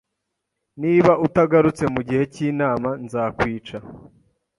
[0.81, 3.77] Niba utagarutse mugihe cyinama, nzakwica.